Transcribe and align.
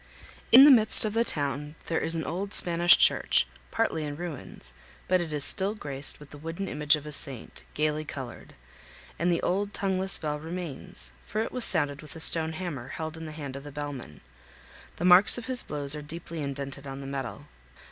In 0.51 0.65
the 0.65 0.71
midst 0.71 1.05
of 1.05 1.13
the 1.13 1.23
town 1.23 1.75
there 1.85 1.99
is 1.99 2.15
an 2.15 2.23
old 2.23 2.55
Spanish 2.55 2.97
church, 2.97 3.45
partly 3.69 4.03
in 4.03 4.15
ruins, 4.17 4.73
but 5.07 5.21
it 5.21 5.31
is 5.31 5.45
still 5.45 5.75
graced 5.75 6.19
with 6.19 6.31
the 6.31 6.39
wooden 6.39 6.67
image 6.67 6.95
of 6.95 7.05
a 7.05 7.11
saint, 7.11 7.61
gayly 7.75 8.03
colored; 8.03 8.55
and 9.19 9.31
the 9.31 9.43
old 9.43 9.75
tongueless 9.75 10.17
bell 10.17 10.39
remains, 10.39 11.11
for 11.23 11.41
it 11.41 11.51
was 11.51 11.65
sounded 11.65 12.01
with 12.01 12.15
a 12.15 12.19
stone 12.19 12.53
hammer 12.53 12.87
held 12.87 13.15
in 13.15 13.27
the 13.27 13.31
hand 13.31 13.55
of 13.55 13.63
the 13.63 13.71
bellman; 13.71 14.21
the 14.95 15.05
marks 15.05 15.37
of 15.37 15.45
his 15.45 15.61
blows 15.61 15.93
are 15.93 16.01
deeply 16.01 16.39
indented 16.41 16.87
in 16.87 16.99
the 16.99 17.05
metal. 17.05 17.45